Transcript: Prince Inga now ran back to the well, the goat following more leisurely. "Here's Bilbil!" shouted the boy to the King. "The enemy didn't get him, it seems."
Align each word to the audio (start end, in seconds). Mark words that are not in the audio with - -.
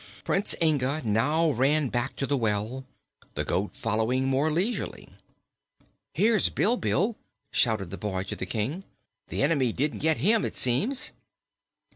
Prince 0.23 0.55
Inga 0.59 1.03
now 1.05 1.51
ran 1.51 1.89
back 1.89 2.15
to 2.15 2.25
the 2.25 2.35
well, 2.35 2.85
the 3.35 3.45
goat 3.45 3.75
following 3.75 4.25
more 4.25 4.51
leisurely. 4.51 5.09
"Here's 6.15 6.49
Bilbil!" 6.49 7.17
shouted 7.51 7.91
the 7.91 7.99
boy 7.99 8.23
to 8.23 8.35
the 8.35 8.47
King. 8.47 8.83
"The 9.27 9.43
enemy 9.43 9.71
didn't 9.71 9.99
get 9.99 10.17
him, 10.17 10.43
it 10.43 10.55
seems." 10.55 11.11